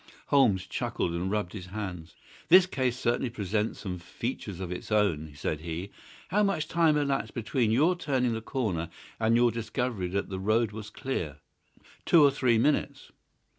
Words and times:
Holmes 0.29 0.65
chuckled 0.65 1.11
and 1.13 1.29
rubbed 1.29 1.53
his 1.53 1.67
hands. 1.67 2.15
"This 2.49 2.65
case 2.65 2.97
certainly 2.97 3.29
presents 3.29 3.81
some 3.81 3.99
features 3.99 4.59
of 4.59 4.71
its 4.71 4.91
own," 4.91 5.31
said 5.35 5.59
he. 5.59 5.91
"How 6.29 6.41
much 6.41 6.67
time 6.67 6.97
elapsed 6.97 7.35
between 7.35 7.69
your 7.69 7.95
turning 7.95 8.33
the 8.33 8.41
corner 8.41 8.89
and 9.19 9.35
your 9.35 9.51
discovery 9.51 10.07
that 10.07 10.29
the 10.29 10.39
road 10.39 10.71
was 10.71 10.89
clear?" 10.89 11.37
"Two 12.03 12.23
or 12.23 12.31
three 12.31 12.57
minutes." 12.57 13.11